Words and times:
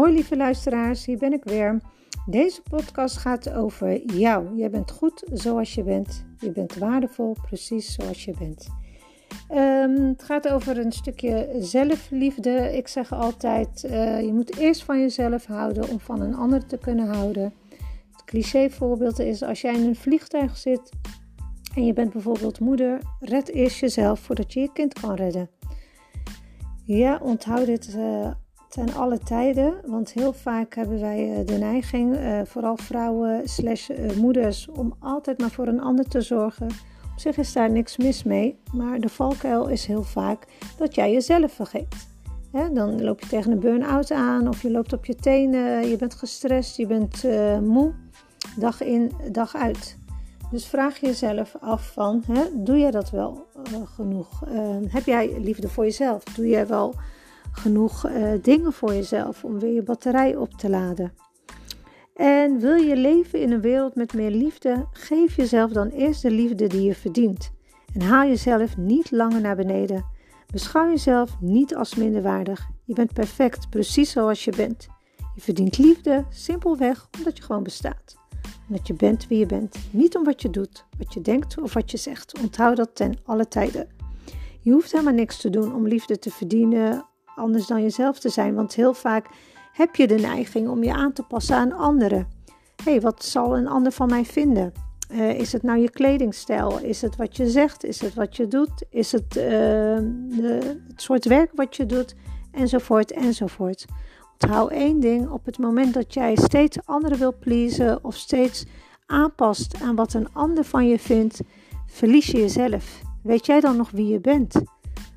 Hoi 0.00 0.12
lieve 0.12 0.36
luisteraars, 0.36 1.04
hier 1.04 1.18
ben 1.18 1.32
ik 1.32 1.44
weer. 1.44 1.80
Deze 2.26 2.62
podcast 2.62 3.16
gaat 3.16 3.52
over 3.52 4.12
jou. 4.16 4.56
Je 4.56 4.70
bent 4.70 4.90
goed 4.90 5.22
zoals 5.32 5.74
je 5.74 5.82
bent. 5.82 6.24
Je 6.38 6.50
bent 6.50 6.76
waardevol 6.76 7.36
precies 7.42 7.94
zoals 7.94 8.24
je 8.24 8.34
bent. 8.38 8.68
Um, 9.50 10.06
het 10.08 10.22
gaat 10.22 10.48
over 10.48 10.78
een 10.78 10.92
stukje 10.92 11.56
zelfliefde. 11.58 12.76
Ik 12.76 12.88
zeg 12.88 13.12
altijd, 13.12 13.84
uh, 13.84 14.20
je 14.20 14.32
moet 14.32 14.56
eerst 14.56 14.84
van 14.84 15.00
jezelf 15.00 15.46
houden 15.46 15.88
om 15.88 16.00
van 16.00 16.20
een 16.20 16.34
ander 16.34 16.66
te 16.66 16.78
kunnen 16.78 17.06
houden. 17.14 17.52
Het 18.12 18.24
cliché 18.24 18.70
voorbeeld 18.70 19.18
is 19.18 19.42
als 19.42 19.60
jij 19.60 19.74
in 19.74 19.86
een 19.86 19.96
vliegtuig 19.96 20.56
zit 20.56 20.90
en 21.74 21.84
je 21.84 21.92
bent 21.92 22.12
bijvoorbeeld 22.12 22.60
moeder, 22.60 23.00
red 23.20 23.48
eerst 23.48 23.80
jezelf 23.80 24.20
voordat 24.20 24.52
je 24.52 24.60
je 24.60 24.72
kind 24.72 25.00
kan 25.00 25.14
redden. 25.14 25.50
Ja, 26.84 27.20
onthoud 27.22 27.66
dit 27.66 27.94
uh, 27.96 28.30
ten 28.70 28.94
alle 28.94 29.18
tijden. 29.18 29.74
Want 29.86 30.12
heel 30.12 30.32
vaak 30.32 30.74
hebben 30.74 31.00
wij 31.00 31.38
eh, 31.38 31.46
de 31.46 31.58
neiging, 31.58 32.16
uh, 32.16 32.40
vooral 32.44 32.76
vrouwen 32.76 33.48
slash 33.48 33.90
moeders, 34.16 34.68
om 34.68 34.94
altijd 35.00 35.38
maar 35.38 35.50
voor 35.50 35.66
een 35.66 35.80
ander 35.80 36.08
te 36.08 36.20
zorgen. 36.20 36.66
Op 37.12 37.18
zich 37.18 37.36
is 37.36 37.52
daar 37.52 37.70
niks 37.70 37.96
mis 37.96 38.22
mee. 38.22 38.58
Maar 38.72 39.00
de 39.00 39.08
valkuil 39.08 39.68
is 39.68 39.86
heel 39.86 40.02
vaak 40.02 40.46
dat 40.76 40.94
jij 40.94 41.12
jezelf 41.12 41.52
vergeet. 41.52 42.08
dan 42.72 43.02
loop 43.02 43.20
je 43.20 43.26
tegen 43.26 43.52
een 43.52 43.60
burn-out 43.60 44.10
aan 44.10 44.48
of 44.48 44.62
je 44.62 44.70
loopt 44.70 44.92
op 44.92 45.04
je 45.04 45.14
tenen, 45.14 45.88
je 45.88 45.96
bent 45.96 46.14
gestrest, 46.14 46.76
je 46.76 46.86
bent 46.86 47.22
moe, 47.62 47.92
dag 48.56 48.82
in, 48.82 49.12
dag 49.32 49.56
uit. 49.56 49.98
Dus 50.50 50.66
vraag 50.66 51.00
jezelf 51.00 51.56
af 51.60 51.92
van, 51.92 52.24
doe 52.52 52.78
jij 52.78 52.90
dat 52.90 53.10
wel 53.10 53.46
genoeg? 53.94 54.44
Heb 54.88 55.04
jij 55.04 55.40
liefde 55.40 55.68
voor 55.68 55.84
jezelf? 55.84 56.24
Doe 56.24 56.48
jij 56.48 56.66
wel 56.66 56.94
genoeg 57.52 58.08
uh, 58.08 58.32
dingen 58.42 58.72
voor 58.72 58.92
jezelf 58.94 59.44
om 59.44 59.58
weer 59.58 59.72
je 59.72 59.82
batterij 59.82 60.36
op 60.36 60.52
te 60.52 60.70
laden? 60.70 61.12
En 62.14 62.58
wil 62.58 62.74
je 62.74 62.96
leven 62.96 63.40
in 63.40 63.52
een 63.52 63.60
wereld 63.60 63.94
met 63.94 64.14
meer 64.14 64.30
liefde? 64.30 64.86
Geef 64.92 65.36
jezelf 65.36 65.72
dan 65.72 65.88
eerst 65.88 66.22
de 66.22 66.30
liefde 66.30 66.66
die 66.66 66.82
je 66.82 66.94
verdient. 66.94 67.52
En 67.94 68.00
haal 68.00 68.26
jezelf 68.26 68.76
niet 68.76 69.10
langer 69.10 69.40
naar 69.40 69.56
beneden. 69.56 70.04
Beschouw 70.52 70.88
jezelf 70.88 71.40
niet 71.40 71.76
als 71.76 71.94
minderwaardig. 71.94 72.68
Je 72.84 72.94
bent 72.94 73.12
perfect, 73.12 73.70
precies 73.70 74.10
zoals 74.10 74.44
je 74.44 74.52
bent. 74.56 74.88
Je 75.34 75.40
verdient 75.40 75.78
liefde 75.78 76.24
simpelweg 76.30 77.08
omdat 77.18 77.36
je 77.36 77.42
gewoon 77.42 77.62
bestaat 77.62 78.18
dat 78.70 78.86
je 78.86 78.94
bent 78.94 79.28
wie 79.28 79.38
je 79.38 79.46
bent. 79.46 79.76
Niet 79.90 80.16
om 80.16 80.24
wat 80.24 80.42
je 80.42 80.50
doet, 80.50 80.84
wat 80.98 81.14
je 81.14 81.20
denkt 81.20 81.58
of 81.58 81.74
wat 81.74 81.90
je 81.90 81.96
zegt. 81.96 82.40
Onthoud 82.40 82.76
dat 82.76 82.94
ten 82.94 83.16
alle 83.24 83.48
tijden. 83.48 83.88
Je 84.60 84.70
hoeft 84.70 84.92
helemaal 84.92 85.12
niks 85.12 85.40
te 85.40 85.50
doen 85.50 85.74
om 85.74 85.86
liefde 85.86 86.18
te 86.18 86.30
verdienen, 86.30 87.06
anders 87.40 87.66
dan 87.66 87.82
jezelf 87.82 88.18
te 88.18 88.28
zijn. 88.28 88.54
Want 88.54 88.74
heel 88.74 88.94
vaak 88.94 89.26
heb 89.72 89.96
je 89.96 90.06
de 90.06 90.18
neiging 90.18 90.68
om 90.68 90.82
je 90.82 90.92
aan 90.92 91.12
te 91.12 91.22
passen 91.22 91.56
aan 91.56 91.72
anderen. 91.72 92.28
Hé, 92.84 92.90
hey, 92.90 93.00
wat 93.00 93.24
zal 93.24 93.56
een 93.56 93.68
ander 93.68 93.92
van 93.92 94.08
mij 94.08 94.24
vinden? 94.24 94.72
Uh, 95.12 95.38
is 95.38 95.52
het 95.52 95.62
nou 95.62 95.78
je 95.78 95.90
kledingstijl? 95.90 96.78
Is 96.78 97.02
het 97.02 97.16
wat 97.16 97.36
je 97.36 97.48
zegt? 97.48 97.84
Is 97.84 98.00
het 98.00 98.14
wat 98.14 98.36
je 98.36 98.48
doet? 98.48 98.84
Is 98.90 99.12
het 99.12 99.36
uh, 99.36 99.42
de, 99.42 100.78
het 100.88 101.02
soort 101.02 101.24
werk 101.24 101.50
wat 101.54 101.76
je 101.76 101.86
doet? 101.86 102.14
Enzovoort, 102.52 103.12
enzovoort. 103.12 103.84
Onthoud 104.32 104.70
één 104.70 105.00
ding: 105.00 105.30
op 105.30 105.44
het 105.44 105.58
moment 105.58 105.94
dat 105.94 106.14
jij 106.14 106.36
steeds 106.36 106.78
anderen 106.84 107.18
wil 107.18 107.34
pleasen 107.38 108.04
of 108.04 108.14
steeds 108.14 108.64
aanpast 109.06 109.82
aan 109.82 109.94
wat 109.94 110.14
een 110.14 110.32
ander 110.32 110.64
van 110.64 110.88
je 110.88 110.98
vindt, 110.98 111.40
verlies 111.86 112.26
je 112.26 112.38
jezelf. 112.38 113.02
Weet 113.22 113.46
jij 113.46 113.60
dan 113.60 113.76
nog 113.76 113.90
wie 113.90 114.06
je 114.06 114.20
bent? 114.20 114.62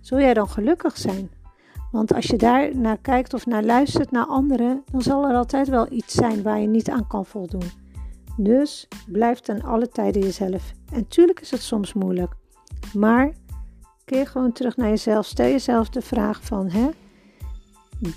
Zul 0.00 0.18
jij 0.18 0.34
dan 0.34 0.48
gelukkig 0.48 0.98
zijn? 0.98 1.30
Want 1.92 2.14
als 2.14 2.26
je 2.26 2.36
daar 2.36 2.76
naar 2.76 2.98
kijkt 2.98 3.34
of 3.34 3.46
naar 3.46 3.62
luistert 3.62 4.10
naar 4.10 4.26
anderen, 4.26 4.82
dan 4.90 5.02
zal 5.02 5.28
er 5.28 5.36
altijd 5.36 5.68
wel 5.68 5.86
iets 5.92 6.14
zijn 6.14 6.42
waar 6.42 6.60
je 6.60 6.66
niet 6.66 6.90
aan 6.90 7.06
kan 7.06 7.26
voldoen. 7.26 7.70
Dus 8.36 8.88
blijf 9.06 9.40
ten 9.40 9.62
alle 9.62 9.88
tijden 9.88 10.22
jezelf. 10.22 10.72
En 10.92 11.08
tuurlijk 11.08 11.40
is 11.40 11.50
het 11.50 11.60
soms 11.60 11.92
moeilijk. 11.92 12.32
Maar 12.92 13.32
keer 14.04 14.26
gewoon 14.26 14.52
terug 14.52 14.76
naar 14.76 14.88
jezelf. 14.88 15.26
Stel 15.26 15.46
jezelf 15.46 15.88
de 15.88 16.02
vraag 16.02 16.44
van, 16.44 16.70
hè, 16.70 16.88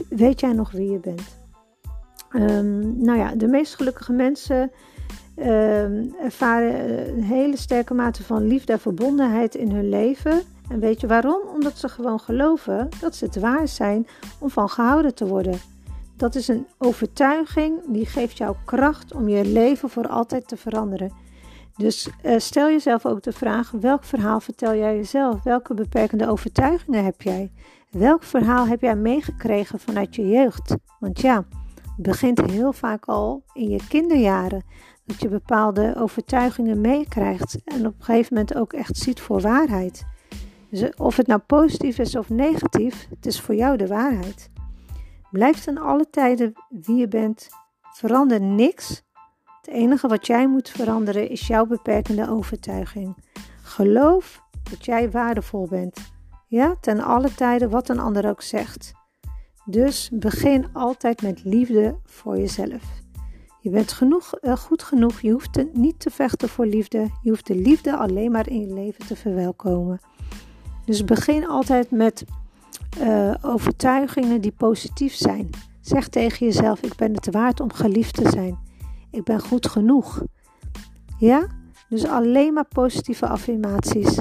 weet 0.10 0.40
jij 0.40 0.54
nog 0.54 0.72
wie 0.72 0.92
je 0.92 1.00
bent? 1.00 1.38
Um, 2.32 3.04
nou 3.04 3.18
ja, 3.18 3.36
de 3.36 3.48
meest 3.48 3.76
gelukkige 3.76 4.14
mensen 4.14 4.72
um, 5.36 6.16
ervaren 6.22 7.10
een 7.10 7.24
hele 7.24 7.58
sterke 7.58 7.94
mate 7.94 8.24
van 8.24 8.48
liefde 8.48 8.74
en 8.74 8.80
verbondenheid 8.80 9.56
in 9.56 9.72
hun 9.72 9.90
leven. 9.90 10.42
En 10.70 10.80
weet 10.80 11.02
je 11.02 11.08
waarom? 11.08 11.42
Omdat 11.54 11.78
ze 11.78 11.90
gewoon 11.90 12.20
geloven 12.20 12.90
dat 13.00 13.16
ze 13.16 13.26
het 13.26 13.40
waard 13.40 13.70
zijn 13.70 14.08
om 14.40 14.50
van 14.50 14.70
gehouden 14.70 15.16
te 15.16 15.28
worden. 15.28 15.60
Dat 16.18 16.36
is 16.36 16.48
een 16.48 16.68
overtuiging 16.78 17.80
die 17.88 18.06
geeft 18.06 18.38
jou 18.38 18.56
kracht 18.66 19.14
om 19.14 19.30
je 19.30 19.46
leven 19.46 19.90
voor 19.90 20.08
altijd 20.08 20.48
te 20.48 20.58
veranderen. 20.58 21.12
Dus 21.78 22.10
uh, 22.24 22.40
stel 22.40 22.68
jezelf 22.68 23.06
ook 23.06 23.24
de 23.24 23.32
vraag: 23.32 23.72
welk 23.72 24.04
verhaal 24.04 24.40
vertel 24.40 24.76
jij 24.76 24.96
jezelf? 24.96 25.44
Welke 25.44 25.74
beperkende 25.74 26.30
overtuigingen 26.30 27.04
heb 27.04 27.22
jij? 27.22 27.52
Welk 27.92 28.24
verhaal 28.24 28.68
heb 28.68 28.82
jij 28.82 28.96
meegekregen 28.96 29.80
vanuit 29.80 30.16
je 30.16 30.28
jeugd? 30.28 30.76
Want 31.00 31.22
ja, 31.22 31.46
het 31.76 32.06
begint 32.06 32.42
heel 32.42 32.74
vaak 32.74 33.06
al 33.06 33.44
in 33.54 33.70
je 33.70 33.80
kinderjaren 33.90 34.64
dat 35.06 35.22
je 35.22 35.30
bepaalde 35.30 35.96
overtuigingen 35.98 36.82
meekrijgt 36.82 37.58
en 37.66 37.86
op 37.86 37.96
een 37.98 38.04
gegeven 38.04 38.34
moment 38.34 38.56
ook 38.56 38.74
echt 38.74 38.98
ziet 38.98 39.20
voor 39.20 39.42
waarheid. 39.42 40.06
Of 40.98 41.16
het 41.16 41.28
nou 41.28 41.40
positief 41.40 41.98
is 41.98 42.16
of 42.16 42.30
negatief, 42.30 43.08
het 43.10 43.26
is 43.26 43.42
voor 43.42 43.56
jou 43.56 43.78
de 43.78 43.88
waarheid. 43.88 44.50
Blijf 45.32 45.64
ten 45.64 45.78
alle 45.78 46.10
tijden 46.10 46.54
wie 46.70 46.96
je 46.96 47.08
bent. 47.08 47.50
Verander 47.82 48.42
niks. 48.42 49.04
Het 49.62 49.74
enige 49.74 50.08
wat 50.08 50.28
jij 50.28 50.48
moet 50.48 50.70
veranderen 50.70 51.30
is 51.30 51.48
jouw 51.48 51.66
beperkende 51.66 52.30
overtuiging. 52.30 53.18
Geloof 53.62 54.42
dat 54.70 54.86
jij 54.86 55.12
waardevol 55.12 55.68
bent. 55.68 56.14
Ja, 56.48 56.76
ten 56.82 57.00
alle 57.00 57.34
tijden 57.34 57.70
wat 57.70 57.90
een 57.90 58.00
ander 58.00 58.30
ook 58.30 58.42
zegt. 58.42 58.94
Dus 59.66 60.10
begin 60.14 60.74
altijd 60.74 61.22
met 61.22 61.44
liefde 61.44 62.00
voor 62.04 62.38
jezelf. 62.38 62.84
Je 63.60 63.70
bent 63.70 63.92
genoeg, 63.92 64.34
uh, 64.42 64.56
goed 64.56 64.84
genoeg. 64.84 65.22
Je 65.22 65.32
hoeft 65.32 65.74
niet 65.74 66.00
te 66.00 66.10
vechten 66.10 66.50
voor 66.50 66.66
liefde. 66.66 67.10
Je 67.22 67.30
hoeft 67.30 67.48
de 67.48 67.56
liefde 67.56 67.98
alleen 67.98 68.32
maar 68.32 68.50
in 68.50 68.60
je 68.60 68.74
leven 68.74 69.08
te 69.08 69.16
verwelkomen. 69.16 70.00
Dus 70.86 71.04
begin 71.04 71.48
altijd 71.48 71.92
met 71.92 72.26
uh, 73.02 73.34
overtuigingen 73.42 74.42
die 74.42 74.54
positief 74.58 75.14
zijn. 75.14 75.50
Zeg 75.82 76.08
tegen 76.08 76.46
jezelf: 76.46 76.82
Ik 76.82 76.96
ben 76.96 77.14
het 77.14 77.32
waard 77.32 77.60
om 77.60 77.74
geliefd 77.74 78.14
te 78.14 78.30
zijn. 78.30 78.58
Ik 79.12 79.24
ben 79.24 79.40
goed 79.40 79.68
genoeg. 79.68 80.24
Ja? 81.20 81.48
Dus 81.90 82.06
alleen 82.06 82.54
maar 82.54 82.68
positieve 82.68 83.28
affirmaties. 83.28 84.20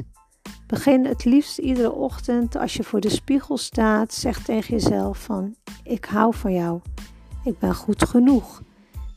Begin 0.66 1.04
het 1.04 1.24
liefst 1.24 1.58
iedere 1.58 1.92
ochtend 1.92 2.56
als 2.56 2.74
je 2.74 2.82
voor 2.82 3.00
de 3.00 3.08
spiegel 3.08 3.56
staat, 3.56 4.14
zeg 4.14 4.42
tegen 4.42 4.74
jezelf 4.74 5.18
van 5.18 5.54
ik 5.82 6.04
hou 6.04 6.34
van 6.34 6.52
jou. 6.52 6.80
Ik 7.44 7.58
ben 7.58 7.74
goed 7.74 8.04
genoeg. 8.04 8.62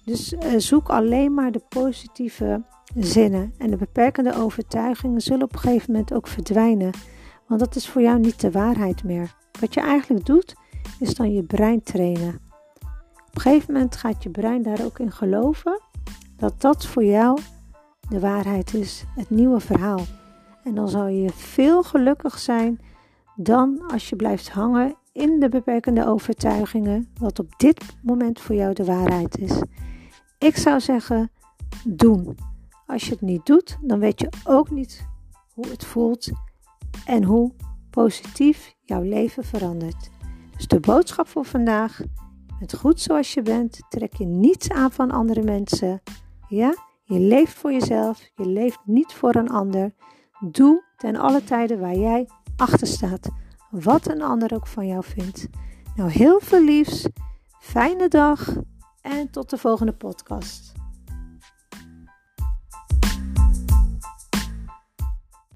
Dus 0.06 0.34
uh, 0.34 0.40
zoek 0.58 0.90
alleen 0.90 1.34
maar 1.34 1.52
de 1.52 1.62
positieve 1.70 2.64
zinnen 2.96 3.54
en 3.58 3.70
de 3.70 3.78
beperkende 3.78 4.36
overtuigingen 4.36 5.22
zullen 5.22 5.44
op 5.44 5.54
een 5.54 5.60
gegeven 5.60 5.92
moment 5.92 6.14
ook 6.14 6.28
verdwijnen. 6.28 6.92
Want 7.48 7.60
dat 7.60 7.76
is 7.76 7.90
voor 7.90 8.02
jou 8.02 8.20
niet 8.20 8.42
de 8.42 8.52
waarheid 8.52 9.04
meer. 9.04 9.36
Wat 9.60 9.74
je 9.74 9.82
eigenlijk 9.82 10.26
doet, 10.26 10.56
is 11.00 11.16
dan 11.16 11.34
je 11.34 11.44
brein 11.44 11.84
trainen. 11.84 12.40
Op 13.28 13.36
een 13.36 13.42
gegeven 13.42 13.74
moment 13.74 13.96
gaat 13.96 14.24
je 14.24 14.30
brein 14.30 14.62
daar 14.62 14.84
ook 14.84 15.00
in 15.00 15.12
geloven 15.12 15.82
dat 16.38 16.62
dat 16.62 16.86
voor 16.86 17.04
jou 17.04 17.40
de 18.10 18.20
waarheid 18.20 18.74
is, 18.74 19.04
het 19.16 19.30
nieuwe 19.30 19.60
verhaal. 19.60 20.02
En 20.64 20.76
dan 20.76 20.90
zal 20.90 21.08
je 21.08 21.30
veel 21.30 21.84
gelukkig 21.84 22.40
zijn 22.40 22.80
dan 23.36 23.82
als 23.88 24.10
je 24.10 24.16
blijft 24.16 24.50
hangen 24.50 24.96
in 25.12 25.40
de 25.40 25.50
beperkende 25.50 26.06
overtuigingen, 26.06 27.10
wat 27.20 27.40
op 27.40 27.54
dit 27.58 27.98
moment 28.02 28.40
voor 28.40 28.56
jou 28.56 28.74
de 28.74 28.86
waarheid 28.86 29.38
is. 29.38 29.62
Ik 30.38 30.58
zou 30.58 30.80
zeggen, 30.80 31.32
doen. 31.84 32.38
Als 32.86 33.06
je 33.06 33.12
het 33.12 33.22
niet 33.22 33.46
doet, 33.46 33.78
dan 33.82 34.00
weet 34.00 34.20
je 34.20 34.30
ook 34.44 34.70
niet 34.70 35.08
hoe 35.54 35.68
het 35.68 35.86
voelt 35.86 36.30
en 37.08 37.24
hoe 37.24 37.52
positief 37.90 38.76
jouw 38.82 39.02
leven 39.02 39.44
verandert. 39.44 40.10
Dus 40.56 40.68
de 40.68 40.80
boodschap 40.80 41.28
voor 41.28 41.46
vandaag: 41.46 42.02
bent 42.60 42.76
goed 42.76 43.02
zoals 43.02 43.34
je 43.34 43.42
bent, 43.42 43.80
trek 43.90 44.14
je 44.14 44.26
niets 44.26 44.70
aan 44.70 44.92
van 44.92 45.12
andere 45.12 45.44
mensen. 45.44 46.02
Ja, 46.48 46.76
je 47.04 47.20
leeft 47.20 47.54
voor 47.54 47.72
jezelf, 47.72 48.30
je 48.36 48.46
leeft 48.46 48.80
niet 48.86 49.14
voor 49.14 49.36
een 49.36 49.50
ander. 49.50 49.94
Doe 50.52 50.84
ten 50.98 51.16
alle 51.16 51.44
tijden 51.44 51.80
waar 51.80 51.98
jij 51.98 52.30
achter 52.56 52.88
staat, 52.88 53.30
wat 53.70 54.08
een 54.08 54.22
ander 54.22 54.54
ook 54.54 54.68
van 54.68 54.88
jou 54.88 55.04
vindt. 55.04 55.48
Nou, 55.96 56.10
heel 56.10 56.40
veel 56.40 56.64
liefs, 56.64 57.08
fijne 57.60 58.08
dag 58.08 58.56
en 59.02 59.30
tot 59.30 59.50
de 59.50 59.58
volgende 59.58 59.94
podcast. 59.94 60.77